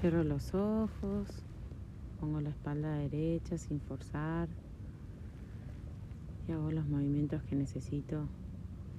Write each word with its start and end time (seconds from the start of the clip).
Cierro 0.00 0.24
los 0.24 0.54
ojos, 0.54 1.28
pongo 2.20 2.40
la 2.40 2.48
espalda 2.48 2.94
derecha 2.94 3.58
sin 3.58 3.82
forzar 3.82 4.48
y 6.48 6.52
hago 6.52 6.70
los 6.70 6.86
movimientos 6.86 7.42
que 7.42 7.54
necesito 7.54 8.26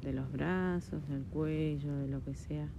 de 0.03 0.13
los 0.13 0.31
brazos, 0.31 1.01
del 1.09 1.23
cuello, 1.23 1.91
de 1.95 2.07
lo 2.07 2.23
que 2.23 2.35
sea 2.35 2.69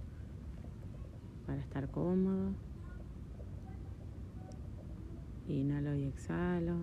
para 1.45 1.59
estar 1.59 1.91
cómodo. 1.91 2.53
Inhalo 5.49 5.93
y 5.93 6.05
exhalo. 6.05 6.77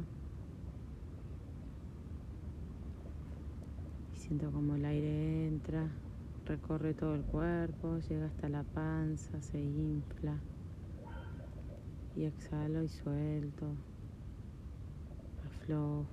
Y 4.14 4.18
siento 4.18 4.52
como 4.52 4.74
el 4.74 4.84
aire 4.84 5.48
entra, 5.48 5.88
recorre 6.44 6.92
todo 6.92 7.14
el 7.14 7.22
cuerpo, 7.22 7.98
llega 8.10 8.26
hasta 8.26 8.50
la 8.50 8.62
panza, 8.62 9.40
se 9.40 9.58
infla. 9.58 10.38
Y 12.16 12.24
exhalo 12.24 12.82
y 12.82 12.88
suelto. 12.88 13.66
Aflojo. 15.46 16.06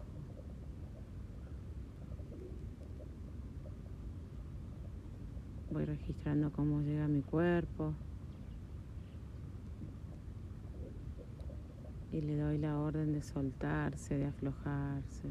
Voy 5.72 5.86
registrando 5.86 6.52
cómo 6.52 6.82
llega 6.82 7.08
mi 7.08 7.22
cuerpo. 7.22 7.94
Y 12.12 12.22
le 12.22 12.38
doy 12.38 12.58
la 12.58 12.80
orden 12.80 13.14
de 13.14 13.22
soltarse, 13.22 14.18
de 14.18 14.28
aflojarse. 14.28 15.30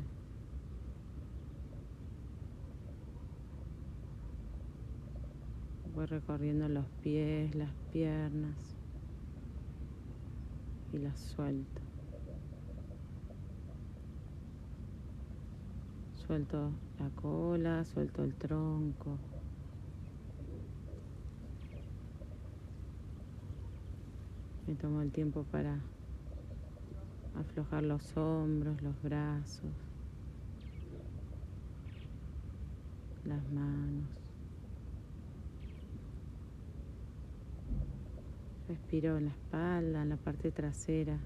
Voy 5.94 6.06
recorriendo 6.06 6.68
los 6.68 6.86
pies, 7.02 7.54
las 7.54 7.72
piernas 7.92 8.75
y 10.92 10.98
las 10.98 11.18
suelto. 11.18 11.80
Suelto 16.26 16.72
la 16.98 17.10
cola, 17.10 17.84
suelto 17.84 18.24
el 18.24 18.34
tronco. 18.34 19.18
Me 24.66 24.74
tomo 24.74 25.02
el 25.02 25.12
tiempo 25.12 25.44
para 25.44 25.78
aflojar 27.38 27.84
los 27.84 28.16
hombros, 28.16 28.82
los 28.82 29.00
brazos, 29.02 29.70
las 33.24 33.48
manos. 33.52 34.25
Respiro 38.68 39.16
en 39.16 39.26
la 39.26 39.30
espalda, 39.30 40.02
en 40.02 40.08
la 40.08 40.16
parte 40.16 40.50
trasera 40.50 41.20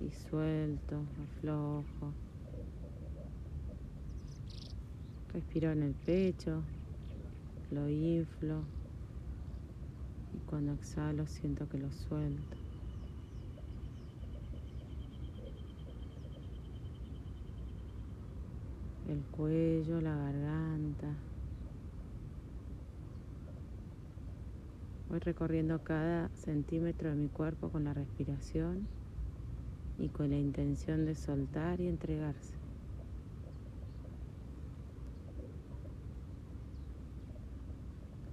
y 0.00 0.10
suelto, 0.12 1.02
aflojo. 1.20 2.14
Respiro 5.32 5.72
en 5.72 5.82
el 5.82 5.94
pecho, 5.94 6.62
lo 7.72 7.88
inflo 7.88 8.62
y 10.32 10.38
cuando 10.48 10.74
exhalo 10.74 11.26
siento 11.26 11.68
que 11.68 11.78
lo 11.78 11.90
suelto. 11.90 12.56
El 19.08 19.24
cuello, 19.32 20.00
la 20.00 20.14
garganta. 20.14 21.33
Voy 25.14 25.20
recorriendo 25.20 25.78
cada 25.84 26.28
centímetro 26.30 27.08
de 27.08 27.14
mi 27.14 27.28
cuerpo 27.28 27.70
con 27.70 27.84
la 27.84 27.94
respiración 27.94 28.88
y 29.96 30.08
con 30.08 30.30
la 30.30 30.36
intención 30.36 31.04
de 31.04 31.14
soltar 31.14 31.80
y 31.80 31.86
entregarse. 31.86 32.56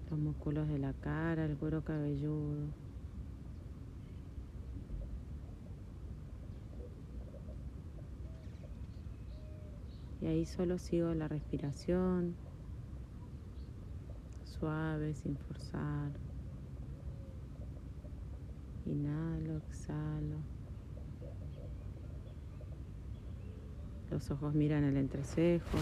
Los 0.09 0.17
músculos 0.17 0.67
de 0.69 0.79
la 0.79 0.93
cara, 0.93 1.45
el 1.45 1.55
cuero 1.55 1.83
cabelludo. 1.83 2.69
Y 10.19 10.25
ahí 10.25 10.47
solo 10.47 10.79
sigo 10.79 11.13
la 11.13 11.27
respiración, 11.27 12.35
suave, 14.45 15.13
sin 15.13 15.37
forzar. 15.37 16.30
Inhalo, 18.91 19.57
exhalo. 19.69 20.37
Los 24.09 24.29
ojos 24.31 24.53
miran 24.53 24.83
el 24.83 24.97
entrecejo. 24.97 25.77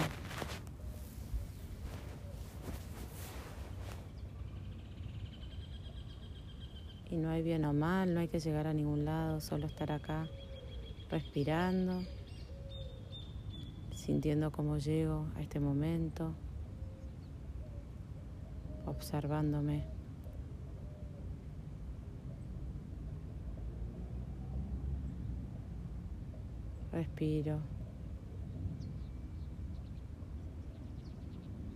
Y 7.09 7.17
no 7.17 7.31
hay 7.31 7.41
bien 7.41 7.65
o 7.65 7.73
mal, 7.73 8.13
no 8.13 8.19
hay 8.19 8.27
que 8.27 8.39
llegar 8.39 8.67
a 8.67 8.73
ningún 8.73 9.05
lado, 9.05 9.41
solo 9.41 9.65
estar 9.65 9.91
acá 9.91 10.27
respirando, 11.09 12.03
sintiendo 13.95 14.51
cómo 14.51 14.77
llego 14.77 15.25
a 15.35 15.41
este 15.41 15.59
momento, 15.59 16.35
observándome. 18.85 19.98
Respiro. 26.99 27.61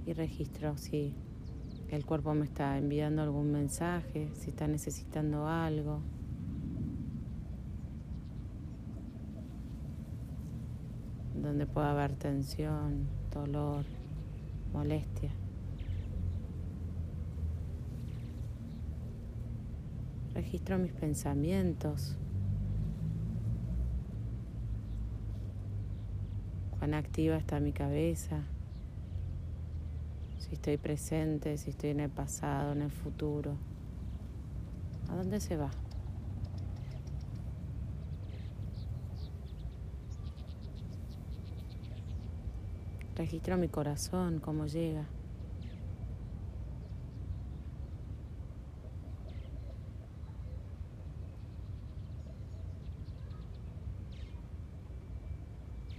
Y 0.06 0.12
registro 0.12 0.76
si 0.76 1.16
el 1.88 2.06
cuerpo 2.06 2.34
me 2.34 2.44
está 2.44 2.78
enviando 2.78 3.22
algún 3.22 3.54
mensaje, 3.54 4.30
si 4.34 4.50
está 4.50 4.68
necesitando 4.68 5.48
algo. 5.48 6.02
Donde 11.42 11.68
pueda 11.68 11.92
haber 11.92 12.18
tensión, 12.18 13.08
dolor, 13.32 13.86
molestia. 14.74 15.32
Registro 20.34 20.78
mis 20.80 20.92
pensamientos. 20.92 22.18
Cuán 26.84 26.96
activa 26.96 27.38
está 27.38 27.62
mi 27.62 27.72
cabeza. 27.72 28.42
Si 30.38 30.56
estoy 30.56 30.76
presente, 30.76 31.58
si 31.58 31.70
estoy 31.70 31.92
en 31.92 32.02
el 32.02 32.10
pasado, 32.10 32.74
en 32.74 32.82
el 32.82 32.92
futuro. 32.92 33.56
¿A 35.10 35.16
dónde 35.16 35.40
se 35.40 35.56
va? 35.56 35.72
Registro 43.16 43.56
mi 43.56 43.70
corazón, 43.70 44.42
cómo 44.42 44.66
llega. 44.66 45.06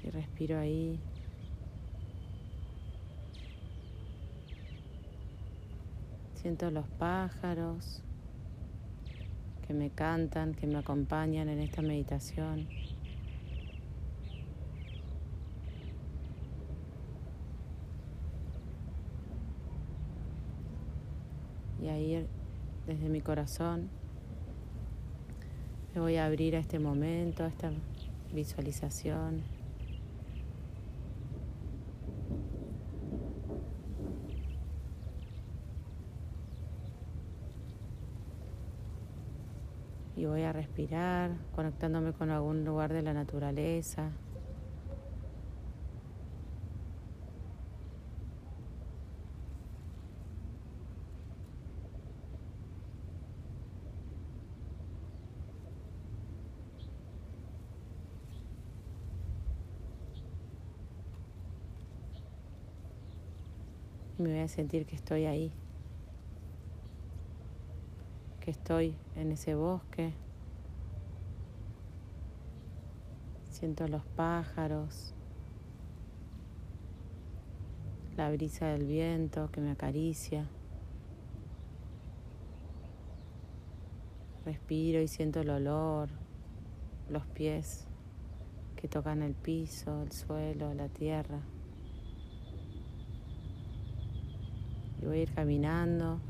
Y 0.02 0.10
respiro 0.34 0.58
ahí. 0.58 0.98
Siento 6.34 6.72
los 6.72 6.88
pájaros 6.98 8.02
que 9.64 9.74
me 9.74 9.90
cantan, 9.90 10.54
que 10.54 10.66
me 10.66 10.78
acompañan 10.78 11.48
en 11.48 11.60
esta 11.60 11.82
meditación. 11.82 12.66
Y 21.80 21.88
ahí 21.88 22.26
desde 22.88 23.08
mi 23.08 23.20
corazón 23.20 23.88
me 25.94 26.00
voy 26.00 26.16
a 26.16 26.26
abrir 26.26 26.56
a 26.56 26.58
este 26.58 26.80
momento, 26.80 27.44
a 27.44 27.46
esta 27.46 27.70
visualización. 28.32 29.53
voy 40.34 40.42
a 40.42 40.52
respirar, 40.52 41.30
conectándome 41.54 42.12
con 42.12 42.28
algún 42.28 42.64
lugar 42.64 42.92
de 42.92 43.02
la 43.02 43.12
naturaleza. 43.12 44.10
Me 64.18 64.30
voy 64.30 64.40
a 64.40 64.48
sentir 64.48 64.84
que 64.84 64.96
estoy 64.96 65.26
ahí 65.26 65.52
que 68.44 68.50
estoy 68.50 68.94
en 69.16 69.32
ese 69.32 69.54
bosque. 69.54 70.12
Siento 73.48 73.88
los 73.88 74.04
pájaros, 74.04 75.14
la 78.18 78.30
brisa 78.30 78.66
del 78.66 78.84
viento 78.84 79.50
que 79.50 79.62
me 79.62 79.70
acaricia. 79.70 80.46
Respiro 84.44 85.00
y 85.00 85.08
siento 85.08 85.40
el 85.40 85.48
olor, 85.48 86.10
los 87.08 87.26
pies 87.28 87.86
que 88.76 88.88
tocan 88.88 89.22
el 89.22 89.32
piso, 89.32 90.02
el 90.02 90.12
suelo, 90.12 90.74
la 90.74 90.90
tierra. 90.90 91.40
Y 95.00 95.06
voy 95.06 95.20
a 95.20 95.22
ir 95.22 95.32
caminando, 95.32 96.20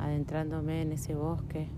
adentrándome 0.00 0.82
en 0.82 0.92
ese 0.92 1.14
bosque, 1.14 1.68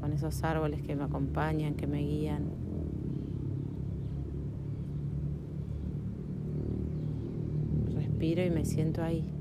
con 0.00 0.12
esos 0.12 0.42
árboles 0.44 0.82
que 0.82 0.94
me 0.94 1.04
acompañan, 1.04 1.74
que 1.74 1.86
me 1.86 2.00
guían. 2.00 2.44
Respiro 7.94 8.44
y 8.44 8.50
me 8.50 8.64
siento 8.64 9.02
ahí. 9.02 9.34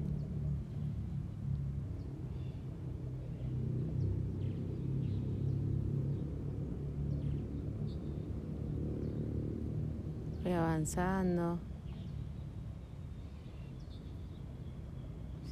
avanzando, 10.84 11.60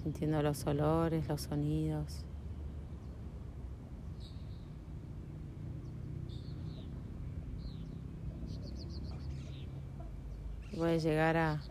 sintiendo 0.04 0.42
los 0.42 0.66
olores, 0.66 1.28
los 1.28 1.42
sonidos. 1.42 2.26
Voy 10.76 10.92
a 10.92 10.98
llegar 10.98 11.38
a 11.38 11.62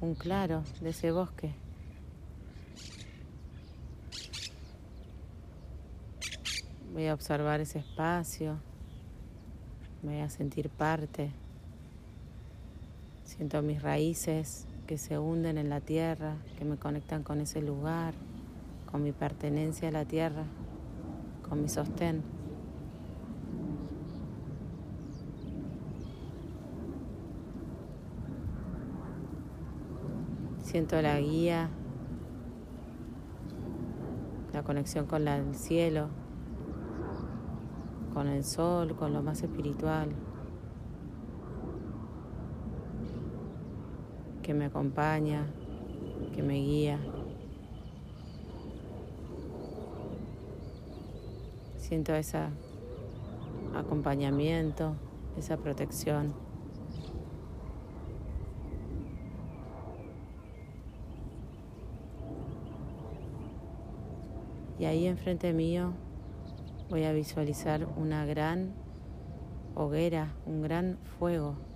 un 0.00 0.14
claro 0.14 0.62
de 0.80 0.90
ese 0.90 1.10
bosque. 1.10 1.54
Voy 6.92 7.06
a 7.06 7.14
observar 7.14 7.60
ese 7.60 7.78
espacio, 7.78 8.58
voy 10.02 10.20
a 10.20 10.28
sentir 10.28 10.68
parte. 10.68 11.32
Siento 13.24 13.62
mis 13.62 13.82
raíces 13.82 14.66
que 14.92 14.98
se 14.98 15.18
hunden 15.18 15.56
en 15.56 15.70
la 15.70 15.80
tierra, 15.80 16.36
que 16.58 16.66
me 16.66 16.76
conectan 16.76 17.22
con 17.22 17.40
ese 17.40 17.62
lugar, 17.62 18.12
con 18.90 19.02
mi 19.02 19.12
pertenencia 19.12 19.88
a 19.88 19.90
la 19.90 20.04
tierra, 20.04 20.44
con 21.48 21.62
mi 21.62 21.70
sostén. 21.70 22.22
Siento 30.62 31.00
la 31.00 31.18
guía, 31.20 31.70
la 34.52 34.62
conexión 34.62 35.06
con 35.06 35.26
el 35.26 35.54
cielo, 35.54 36.08
con 38.12 38.28
el 38.28 38.44
sol, 38.44 38.94
con 38.94 39.14
lo 39.14 39.22
más 39.22 39.42
espiritual. 39.42 40.10
Que 44.52 44.58
me 44.58 44.66
acompaña, 44.66 45.46
que 46.34 46.42
me 46.42 46.56
guía. 46.56 46.98
Siento 51.78 52.14
ese 52.14 52.38
acompañamiento, 53.74 54.94
esa 55.38 55.56
protección. 55.56 56.34
Y 64.78 64.84
ahí 64.84 65.06
enfrente 65.06 65.54
mío 65.54 65.94
voy 66.90 67.04
a 67.04 67.12
visualizar 67.12 67.88
una 67.96 68.26
gran 68.26 68.74
hoguera, 69.74 70.34
un 70.44 70.60
gran 70.60 70.98
fuego. 71.18 71.71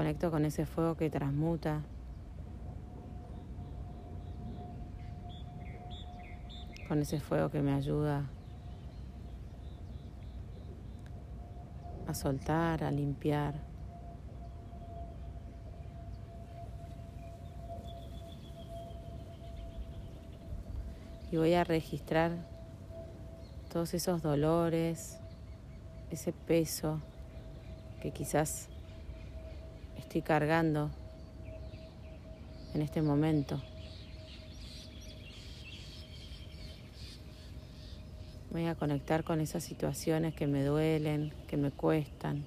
Conecto 0.00 0.30
con 0.30 0.46
ese 0.46 0.64
fuego 0.64 0.96
que 0.96 1.10
transmuta. 1.10 1.82
Con 6.88 7.02
ese 7.02 7.20
fuego 7.20 7.50
que 7.50 7.60
me 7.60 7.74
ayuda 7.74 8.24
a 12.06 12.14
soltar, 12.14 12.82
a 12.82 12.90
limpiar. 12.90 13.56
Y 21.30 21.36
voy 21.36 21.52
a 21.52 21.62
registrar 21.62 22.32
todos 23.70 23.92
esos 23.92 24.22
dolores, 24.22 25.20
ese 26.10 26.32
peso 26.32 27.02
que 28.00 28.12
quizás 28.12 28.70
estoy 30.10 30.22
cargando 30.22 30.90
en 32.74 32.82
este 32.82 33.00
momento. 33.00 33.62
Voy 38.50 38.66
a 38.66 38.74
conectar 38.74 39.22
con 39.22 39.40
esas 39.40 39.62
situaciones 39.62 40.34
que 40.34 40.48
me 40.48 40.64
duelen, 40.64 41.32
que 41.46 41.56
me 41.56 41.70
cuestan. 41.70 42.44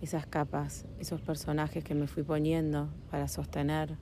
Esas 0.00 0.24
capas, 0.26 0.84
esos 1.00 1.20
personajes 1.20 1.82
que 1.82 1.96
me 1.96 2.06
fui 2.06 2.22
poniendo 2.22 2.94
para 3.10 3.26
sostener 3.26 3.98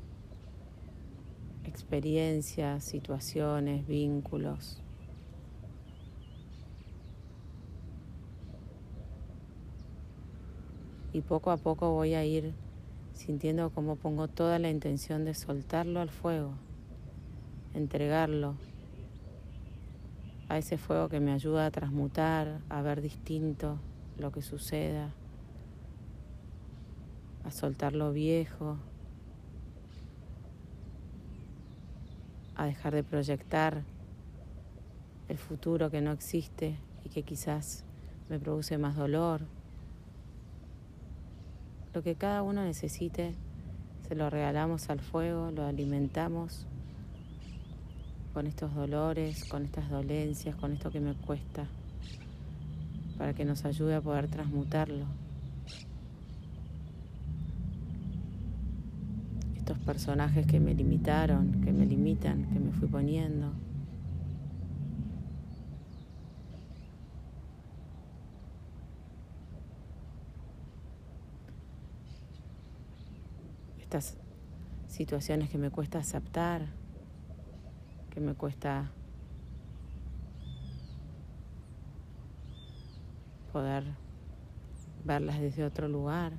experiencias, 1.75 2.85
situaciones, 2.85 3.85
vínculos. 3.85 4.81
Y 11.12 11.21
poco 11.23 11.50
a 11.50 11.57
poco 11.57 11.90
voy 11.90 12.14
a 12.14 12.25
ir 12.25 12.54
sintiendo 13.12 13.71
cómo 13.71 13.97
pongo 13.97 14.28
toda 14.28 14.61
la 14.61 14.71
intención 14.71 15.25
de 15.25 15.35
soltarlo 15.35 15.99
al 15.99 16.11
fuego, 16.11 16.52
entregarlo 17.75 18.54
a 20.49 20.59
ese 20.59 20.78
fuego 20.78 21.09
que 21.09 21.19
me 21.19 21.33
ayuda 21.33 21.66
a 21.66 21.71
transmutar, 21.73 22.61
a 22.69 22.83
ver 22.83 23.00
distinto 23.00 23.81
lo 24.16 24.31
que 24.31 24.43
suceda, 24.43 25.12
a 27.43 27.50
soltar 27.50 27.95
lo 27.95 28.12
viejo, 28.12 28.78
a 32.56 32.66
dejar 32.66 32.94
de 32.94 33.02
proyectar 33.02 33.82
el 35.28 35.38
futuro 35.38 35.90
que 35.90 36.00
no 36.00 36.12
existe 36.12 36.76
y 37.04 37.08
que 37.08 37.23
quizás 37.23 37.84
me 38.28 38.38
produce 38.38 38.78
más 38.78 38.96
dolor. 38.96 39.42
Lo 41.92 42.02
que 42.02 42.14
cada 42.14 42.42
uno 42.42 42.64
necesite, 42.64 43.34
se 44.08 44.14
lo 44.14 44.30
regalamos 44.30 44.90
al 44.90 45.00
fuego, 45.00 45.50
lo 45.50 45.64
alimentamos 45.64 46.66
con 48.32 48.46
estos 48.46 48.75
dolores, 48.75 49.44
con 49.44 49.64
estas 49.64 49.88
dolencias, 49.88 50.56
con 50.56 50.73
esto 50.73 50.90
que 50.90 51.00
me 51.00 51.14
cuesta, 51.14 51.66
para 53.16 53.32
que 53.32 53.44
nos 53.44 53.64
ayude 53.64 53.94
a 53.94 54.00
poder 54.00 54.28
transmutarlo. 54.28 55.24
Estos 59.64 59.78
personajes 59.78 60.47
que 60.47 60.61
me 60.61 60.75
limitaron, 60.75 61.62
que 61.62 61.73
me 61.73 61.87
limitan, 61.87 62.44
que 62.52 62.61
me 62.61 62.71
fui 62.73 62.87
poniendo. 62.87 63.50
Estas 73.80 74.18
situaciones 74.87 75.49
que 75.49 75.56
me 75.56 75.71
cuesta 75.71 75.99
aceptar, 75.99 76.66
que 78.11 78.21
me 78.21 78.35
cuesta 78.35 78.90
poder 83.50 83.85
verlas 85.06 85.40
desde 85.40 85.64
otro 85.64 85.88
lugar. 85.88 86.35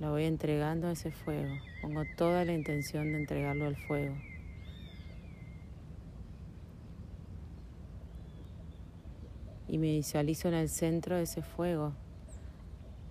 Lo 0.00 0.10
voy 0.10 0.24
entregando 0.24 0.88
a 0.88 0.92
ese 0.92 1.12
fuego. 1.12 1.54
Pongo 1.82 2.02
toda 2.16 2.44
la 2.46 2.54
intención 2.54 3.12
de 3.12 3.18
entregarlo 3.18 3.66
al 3.66 3.76
fuego. 3.76 4.16
Y 9.68 9.76
me 9.78 9.92
visualizo 9.92 10.48
en 10.48 10.54
el 10.54 10.68
centro 10.68 11.16
de 11.16 11.22
ese 11.22 11.42
fuego, 11.42 11.92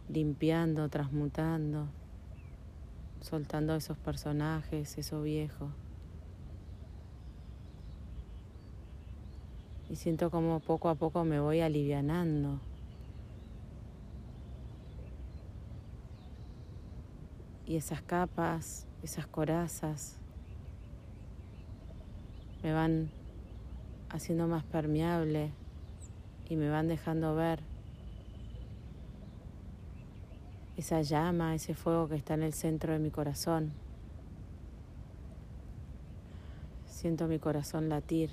limpiando, 0.09 0.89
transmutando, 0.89 1.87
soltando 3.21 3.75
esos 3.75 3.97
personajes, 3.97 4.97
eso 4.97 5.21
viejo. 5.21 5.69
Y 9.89 9.95
siento 9.95 10.31
como 10.31 10.59
poco 10.59 10.89
a 10.89 10.95
poco 10.95 11.23
me 11.23 11.39
voy 11.39 11.61
alivianando. 11.61 12.59
Y 17.69 17.75
esas 17.75 18.01
capas, 18.01 18.87
esas 19.03 19.27
corazas, 19.27 20.17
me 22.63 22.73
van 22.73 23.11
haciendo 24.09 24.47
más 24.47 24.63
permeable 24.63 25.51
y 26.49 26.55
me 26.55 26.67
van 26.67 26.87
dejando 26.87 27.35
ver 27.35 27.59
esa 30.77 31.03
llama, 31.03 31.53
ese 31.53 31.75
fuego 31.75 32.07
que 32.07 32.15
está 32.15 32.33
en 32.33 32.41
el 32.41 32.53
centro 32.53 32.91
de 32.91 32.97
mi 32.97 33.11
corazón. 33.11 33.71
Siento 36.87 37.27
mi 37.27 37.37
corazón 37.37 37.87
latir. 37.87 38.31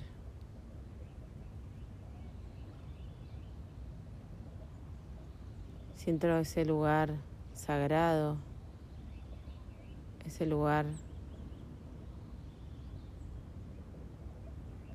Siento 5.93 6.27
ese 6.39 6.65
lugar 6.65 7.13
sagrado, 7.53 8.37
ese 10.27 10.45
lugar 10.45 10.85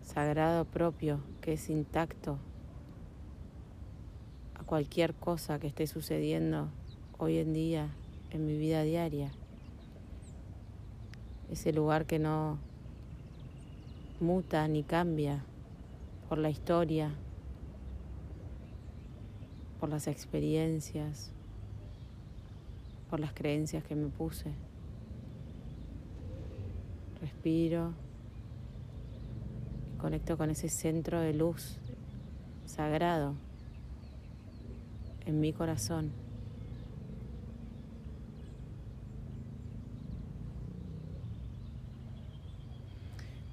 sagrado 0.03 0.67
propio 0.67 1.21
que 1.41 1.55
es 1.55 1.71
intacto 1.71 2.39
a 4.55 4.63
cualquier 4.65 5.15
cosa 5.15 5.59
que 5.59 5.69
esté 5.69 5.87
sucediendo 5.87 6.69
hoy 7.19 7.39
en 7.39 7.55
día 7.55 7.89
en 8.31 8.47
mi 8.47 8.59
vida 8.59 8.83
diaria. 8.83 9.33
Ese 11.51 11.73
lugar 11.73 12.05
que 12.05 12.19
no 12.19 12.59
muta 14.21 14.69
ni 14.69 14.83
cambia 14.83 15.43
por 16.29 16.37
la 16.37 16.51
historia, 16.51 17.11
por 19.81 19.89
las 19.89 20.09
experiencias, 20.09 21.33
por 23.09 23.19
las 23.19 23.33
creencias 23.33 23.83
que 23.83 23.95
me 23.95 24.09
puse. 24.09 24.53
Respiro 27.23 27.95
conecto 29.97 30.37
con 30.37 30.51
ese 30.51 30.69
centro 30.69 31.21
de 31.21 31.33
luz 31.33 31.79
sagrado 32.65 33.37
en 35.25 35.39
mi 35.39 35.53
corazón. 35.53 36.11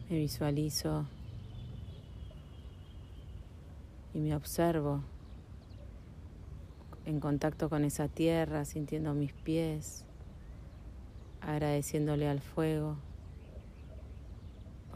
Me 0.10 0.18
visualizo 0.18 1.06
y 4.16 4.18
me 4.18 4.36
observo 4.36 5.04
en 7.06 7.20
contacto 7.20 7.70
con 7.70 7.84
esa 7.84 8.08
tierra, 8.08 8.66
sintiendo 8.66 9.14
mis 9.14 9.34
pies, 9.34 10.06
agradeciéndole 11.42 12.28
al 12.28 12.40
fuego 12.40 12.98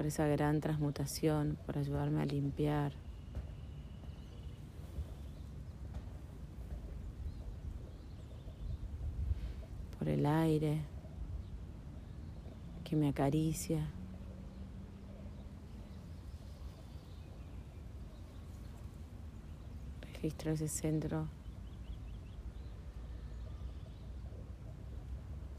por 0.03 0.09
esa 0.09 0.27
gran 0.27 0.59
transmutación, 0.59 1.57
por 1.65 1.77
ayudarme 1.77 2.21
a 2.21 2.25
limpiar. 2.25 2.91
por 9.97 10.09
el 10.09 10.25
aire 10.25 10.81
que 12.83 12.97
me 12.97 13.07
acaricia. 13.07 13.87
registro 20.01 20.51
ese 20.51 20.67
centro 20.67 21.29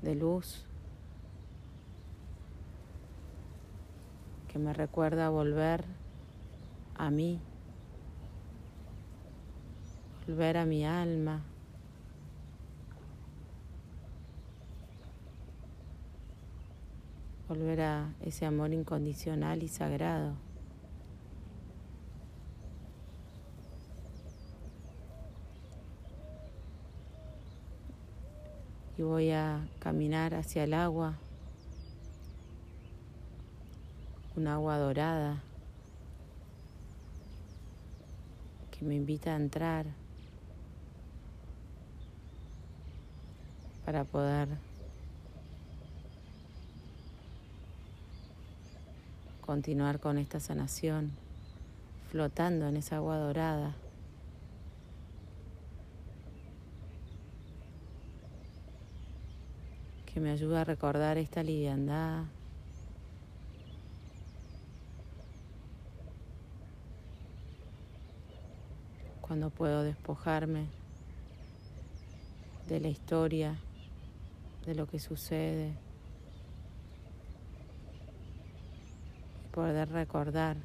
de 0.02 0.14
luz 0.14 0.66
que 4.54 4.61
me 4.61 4.73
recuerda 4.73 5.30
volver 5.30 5.84
a 6.94 7.11
mí, 7.11 7.40
volver 10.28 10.58
a 10.58 10.64
mi 10.64 10.87
alma. 10.87 11.42
volver 17.49 17.80
a 17.82 18.14
ese 18.23 18.46
amor 18.46 18.73
incondicional 18.73 19.64
y 19.64 19.68
sagrado. 19.68 20.34
y 28.96 29.02
voy 29.02 29.32
a 29.32 29.66
caminar 29.80 30.34
hacia 30.34 30.62
el 30.62 30.75
agua, 30.75 31.18
un 34.36 34.48
agua 34.48 34.78
dorada 34.78 35.40
que 38.70 38.84
me 38.84 38.96
invita 38.96 39.32
a 39.32 39.36
entrar 39.36 39.86
para 43.84 44.04
poder 44.04 44.48
continuar 49.40 50.00
con 50.00 50.18
esta 50.18 50.40
sanación 50.40 51.12
flotando 52.10 52.66
en 52.68 52.76
esa 52.76 52.96
agua 52.96 53.18
dorada. 53.18 53.74
que 60.14 60.20
me 60.20 60.30
ayuda 60.30 60.60
a 60.60 60.64
recordar 60.64 61.18
esta 61.18 61.42
liviandad. 61.42 62.22
Cuando 69.34 69.50
puedo 69.50 69.82
despojarme 69.82 70.66
de 72.68 72.78
la 72.78 72.86
historia, 72.86 73.56
de 74.64 74.76
lo 74.76 74.86
que 74.86 75.00
sucede, 75.00 75.72
poder 79.52 79.88
recordar 79.88 80.56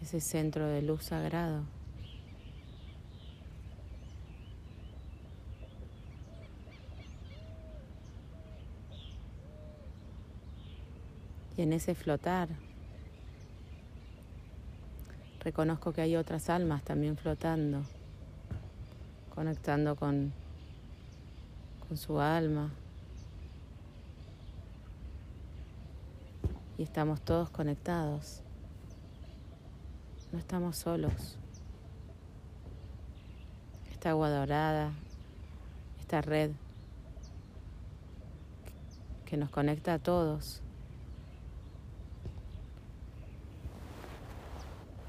ese 0.00 0.22
centro 0.22 0.68
de 0.68 0.80
luz 0.80 1.04
sagrado. 1.04 1.64
Y 11.58 11.60
en 11.60 11.74
ese 11.74 11.94
flotar, 11.94 12.48
reconozco 15.46 15.92
que 15.92 16.00
hay 16.00 16.16
otras 16.16 16.50
almas 16.50 16.82
también 16.82 17.16
flotando, 17.16 17.84
conectando 19.32 19.94
con, 19.94 20.32
con 21.86 21.96
su 21.96 22.18
alma. 22.18 22.72
Y 26.76 26.82
estamos 26.82 27.20
todos 27.20 27.48
conectados. 27.50 28.42
No 30.32 30.40
estamos 30.40 30.78
solos. 30.78 31.38
Esta 33.92 34.10
agua 34.10 34.30
dorada, 34.30 34.90
esta 36.00 36.22
red 36.22 36.50
que 39.24 39.36
nos 39.36 39.50
conecta 39.50 39.94
a 39.94 39.98
todos 40.00 40.60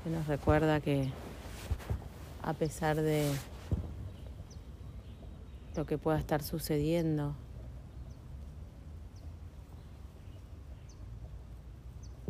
nos 0.10 0.28
recuerda 0.28 0.80
que 0.80 1.10
a 2.44 2.54
pesar 2.54 2.96
de 2.98 3.32
lo 5.76 5.86
que 5.86 5.98
pueda 5.98 6.18
estar 6.18 6.42
sucediendo, 6.42 7.36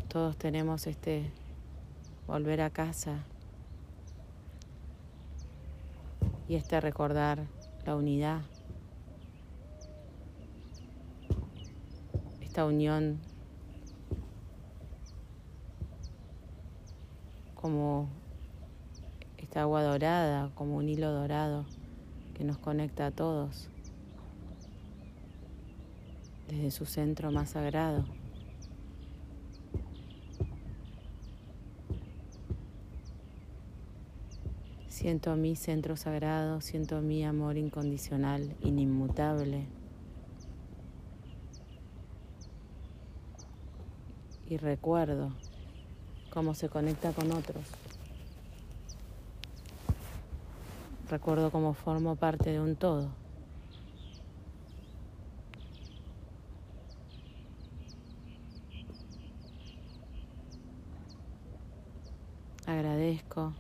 todos 0.08 0.38
tenemos 0.38 0.88
este 0.88 1.32
volver 2.26 2.62
a 2.62 2.70
casa 2.70 3.24
y 6.48 6.56
este 6.56 6.82
recordar 6.82 7.46
la 7.86 7.96
unidad, 7.96 8.42
esta 12.42 12.66
unión 12.66 13.20
como 17.68 18.08
esta 19.38 19.64
agua 19.64 19.84
dorada, 19.84 20.52
como 20.56 20.78
un 20.78 20.88
hilo 20.88 21.12
dorado 21.12 21.66
que 22.34 22.46
nos 22.46 22.58
conecta 22.58 23.08
a 23.08 23.12
todos 23.12 23.68
desde 26.48 26.72
su 26.72 26.86
centro 26.86 27.30
más 27.30 27.50
sagrado. 27.50 28.06
Siento 34.88 35.36
mi 35.36 35.58
centro 35.58 35.98
sagrado, 35.98 36.62
siento 36.62 37.02
mi 37.02 37.26
amor 37.26 37.58
incondicional, 37.58 38.56
inmutable. 38.62 39.68
Y 44.50 44.56
recuerdo 44.56 45.34
cómo 46.38 46.54
se 46.54 46.70
conecta 46.70 47.14
con 47.14 47.32
otros. 47.32 47.66
Recuerdo 51.10 51.50
cómo 51.50 51.74
formo 51.74 52.16
parte 52.16 52.52
de 52.52 52.60
un 52.60 52.76
todo. 52.76 53.10
Agradezco. 62.68 63.54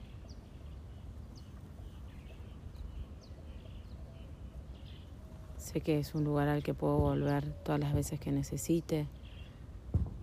Sé 5.58 5.82
que 5.82 5.98
es 5.98 6.14
un 6.14 6.26
lugar 6.26 6.48
al 6.48 6.62
que 6.62 6.76
puedo 6.76 7.00
volver 7.00 7.44
todas 7.64 7.82
las 7.82 7.96
veces 7.96 8.20
que 8.20 8.32
necesite, 8.32 9.08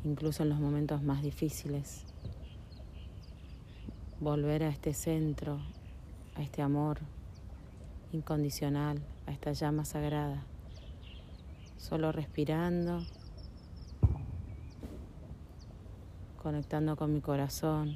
incluso 0.04 0.44
en 0.44 0.50
los 0.50 0.60
momentos 0.60 1.02
más 1.02 1.20
difíciles. 1.20 2.13
Volver 4.20 4.62
a 4.62 4.68
este 4.68 4.94
centro, 4.94 5.58
a 6.36 6.42
este 6.42 6.62
amor 6.62 7.00
incondicional, 8.12 9.02
a 9.26 9.32
esta 9.32 9.52
llama 9.52 9.84
sagrada. 9.84 10.44
Solo 11.76 12.12
respirando, 12.12 13.04
conectando 16.42 16.96
con 16.96 17.12
mi 17.12 17.20
corazón, 17.20 17.92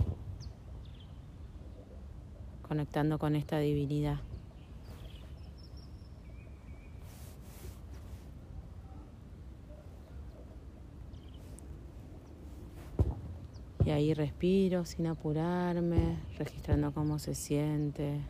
conectando 2.66 3.18
con 3.18 3.36
esta 3.36 3.58
divinidad. 3.58 4.18
Y 13.84 13.87
ahí 13.98 14.14
respiro 14.14 14.84
sin 14.84 15.08
apurarme, 15.08 16.18
registrando 16.38 16.92
cómo 16.92 17.18
se 17.18 17.34
siente. 17.34 18.20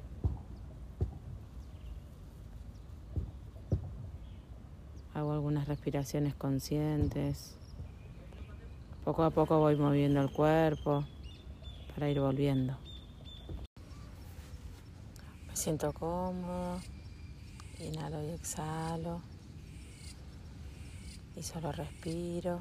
Hago 5.12 5.32
algunas 5.32 5.68
respiraciones 5.68 6.34
conscientes. 6.34 7.54
Poco 9.04 9.24
a 9.24 9.30
poco 9.30 9.58
voy 9.58 9.76
moviendo 9.76 10.22
el 10.22 10.30
cuerpo 10.30 11.04
para 11.94 12.08
ir 12.08 12.20
volviendo. 12.20 12.76
Me 15.46 15.54
siento 15.54 15.92
cómodo. 15.92 16.80
Inhalo 17.78 18.22
y 18.22 18.30
exhalo. 18.30 19.20
Y 21.36 21.42
solo 21.42 21.72
respiro. 21.72 22.60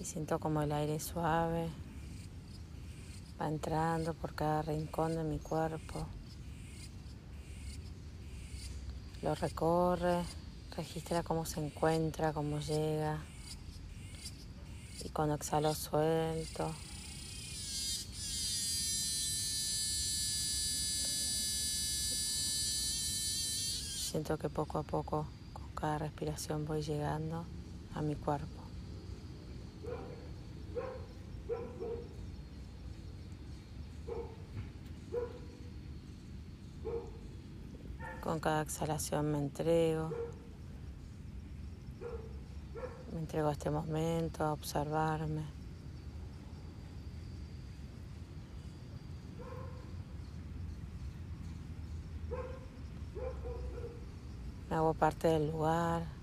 Y 0.00 0.04
siento 0.06 0.38
como 0.38 0.62
el 0.62 0.72
aire 0.72 0.98
suave 0.98 1.68
va 3.38 3.48
entrando 3.48 4.14
por 4.14 4.34
cada 4.34 4.62
rincón 4.62 5.14
de 5.14 5.24
mi 5.24 5.38
cuerpo. 5.38 6.06
Lo 9.20 9.34
recorre, 9.34 10.24
registra 10.74 11.22
cómo 11.22 11.44
se 11.44 11.60
encuentra, 11.60 12.32
cómo 12.32 12.60
llega. 12.60 13.22
Y 15.04 15.10
cuando 15.10 15.34
exhalo 15.34 15.74
suelto. 15.74 16.74
Siento 24.10 24.38
que 24.38 24.48
poco 24.48 24.78
a 24.78 24.82
poco, 24.82 25.26
con 25.52 25.68
cada 25.74 25.98
respiración, 25.98 26.64
voy 26.64 26.82
llegando 26.82 27.44
a 27.94 28.00
mi 28.00 28.16
cuerpo. 28.16 28.59
Con 38.20 38.38
cada 38.38 38.62
exhalación 38.62 39.32
me 39.32 39.38
entrego. 39.38 40.10
Me 43.12 43.18
entrego 43.18 43.48
a 43.48 43.52
este 43.52 43.70
momento, 43.70 44.44
a 44.44 44.52
observarme. 44.52 45.42
Me 54.68 54.76
hago 54.76 54.94
parte 54.94 55.26
del 55.28 55.50
lugar. 55.50 56.19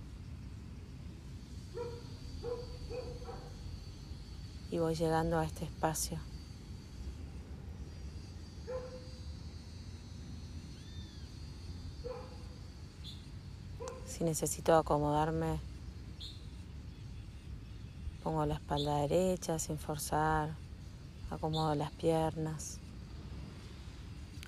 Y 4.69 4.79
voy 4.79 4.95
llegando 4.95 5.39
a 5.39 5.45
este 5.45 5.65
espacio. 5.65 6.19
Si 14.05 14.23
necesito 14.23 14.75
acomodarme, 14.75 15.59
pongo 18.23 18.45
la 18.47 18.55
espalda 18.55 18.97
derecha 18.97 19.59
sin 19.59 19.77
forzar, 19.77 20.55
acomodo 21.29 21.75
las 21.75 21.91
piernas, 21.91 22.79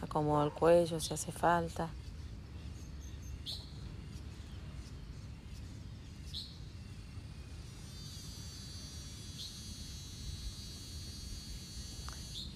acomodo 0.02 0.44
el 0.44 0.52
cuello 0.52 1.00
si 1.00 1.14
hace 1.14 1.32
falta. 1.32 1.90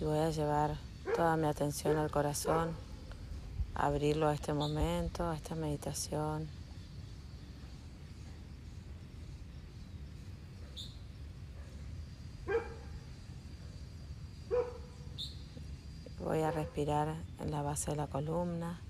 Voy 0.04 0.20
a 0.20 0.32
llevar 0.32 0.76
toda 1.16 1.38
mi 1.38 1.48
atención 1.48 1.96
al 1.96 2.12
corazón, 2.12 2.76
abrirlo 3.74 4.28
a 4.28 4.34
este 4.34 4.52
momento, 4.54 5.30
a 5.30 5.38
esta 5.38 5.56
meditación. 5.56 6.50
Voy 16.20 16.42
a 16.42 16.52
respirar 16.52 17.16
en 17.40 17.52
la 17.52 17.62
base 17.62 17.92
de 17.92 17.98
la 17.98 18.08
columna, 18.08 18.82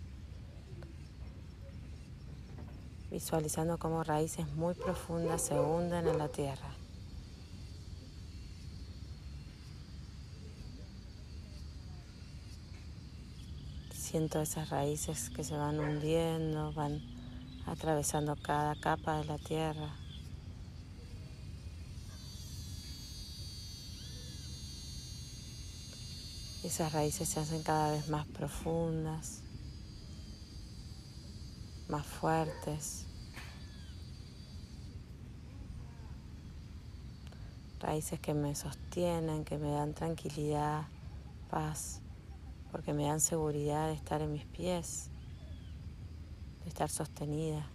visualizando 3.11 3.77
cómo 3.77 4.03
raíces 4.03 4.47
muy 4.53 4.73
profundas 4.73 5.43
se 5.43 5.59
hunden 5.59 6.07
en 6.07 6.17
la 6.17 6.27
tierra. 6.27 6.82
Siento 14.13 14.39
esas 14.39 14.69
raíces 14.69 15.31
que 15.31 15.43
se 15.43 15.57
van 15.57 15.79
hundiendo, 15.79 16.71
van 16.73 17.01
atravesando 17.65 18.35
cada 18.35 18.75
capa 18.75 19.17
de 19.17 19.25
la 19.25 19.39
tierra. 19.39 19.89
Esas 26.63 26.93
raíces 26.93 27.27
se 27.27 27.39
hacen 27.39 27.63
cada 27.63 27.93
vez 27.93 28.07
más 28.07 28.27
profundas, 28.27 29.41
más 31.87 32.05
fuertes. 32.05 33.07
Raíces 37.79 38.19
que 38.19 38.35
me 38.35 38.53
sostienen, 38.53 39.43
que 39.43 39.57
me 39.57 39.71
dan 39.71 39.95
tranquilidad, 39.95 40.83
paz, 41.49 42.02
porque 42.73 42.91
me 42.91 43.05
dan 43.05 43.21
seguridad 43.21 43.87
de 43.87 43.93
estar 43.93 44.21
en 44.23 44.33
mis 44.33 44.45
pies, 44.45 45.11
de 46.63 46.69
estar 46.69 46.89
sostenida. 46.89 47.67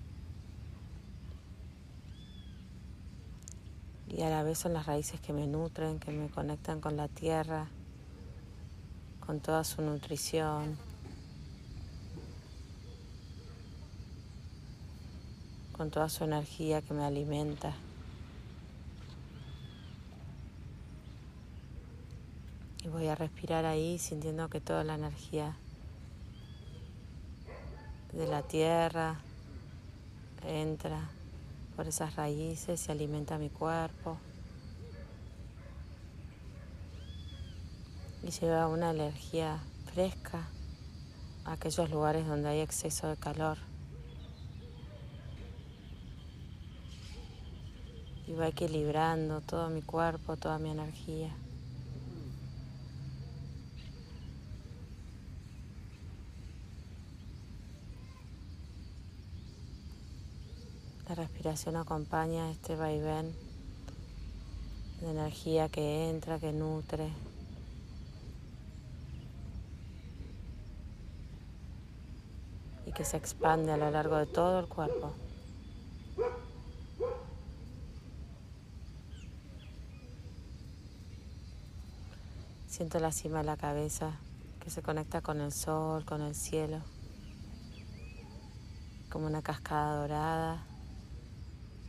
Y 4.08 4.22
a 4.22 4.28
la 4.28 4.42
vez 4.42 4.58
son 4.58 4.72
las 4.74 4.86
raíces 4.86 5.20
que 5.20 5.32
me 5.32 5.46
nutren, 5.46 6.00
que 6.00 6.10
me 6.10 6.28
conectan 6.28 6.80
con 6.80 6.96
la 6.96 7.06
tierra 7.08 7.68
con 9.24 9.40
toda 9.40 9.62
su 9.64 9.80
nutrición. 9.80 10.76
con 15.78 15.92
toda 15.92 16.08
su 16.08 16.24
energía 16.24 16.82
que 16.82 16.92
me 16.92 17.04
alimenta. 17.04 17.72
Y 22.84 22.88
voy 22.88 23.08
a 23.08 23.14
respirar 23.14 23.64
ahí 23.64 23.98
sintiendo 23.98 24.48
que 24.48 24.60
toda 24.60 24.84
la 24.84 24.94
energía 24.94 25.56
de 28.12 28.26
la 28.26 28.42
tierra 28.42 29.20
entra 30.46 31.10
por 31.76 31.86
esas 31.88 32.16
raíces 32.16 32.88
y 32.88 32.92
alimenta 32.92 33.38
mi 33.38 33.50
cuerpo. 33.50 34.18
Y 38.22 38.30
lleva 38.30 38.68
una 38.68 38.90
energía 38.90 39.60
fresca 39.92 40.48
a 41.44 41.52
aquellos 41.52 41.90
lugares 41.90 42.26
donde 42.26 42.48
hay 42.48 42.60
exceso 42.60 43.08
de 43.08 43.16
calor. 43.16 43.58
Y 48.26 48.32
va 48.34 48.48
equilibrando 48.48 49.40
todo 49.40 49.68
mi 49.70 49.82
cuerpo, 49.82 50.36
toda 50.36 50.58
mi 50.58 50.70
energía. 50.70 51.34
La 61.07 61.07
respiración 61.18 61.74
acompaña 61.74 62.48
este 62.52 62.76
vaivén 62.76 63.34
de 65.00 65.10
energía 65.10 65.68
que 65.68 66.10
entra, 66.10 66.38
que 66.38 66.52
nutre. 66.52 67.10
Y 72.86 72.92
que 72.92 73.04
se 73.04 73.16
expande 73.16 73.72
a 73.72 73.76
lo 73.76 73.90
largo 73.90 74.16
de 74.16 74.26
todo 74.26 74.60
el 74.60 74.68
cuerpo. 74.68 75.12
Siento 82.68 83.00
la 83.00 83.10
cima 83.10 83.38
de 83.38 83.44
la 83.44 83.56
cabeza 83.56 84.12
que 84.60 84.70
se 84.70 84.82
conecta 84.82 85.20
con 85.20 85.40
el 85.40 85.50
sol, 85.50 86.04
con 86.04 86.22
el 86.22 86.36
cielo, 86.36 86.78
como 89.10 89.26
una 89.26 89.42
cascada 89.42 90.00
dorada 90.00 90.67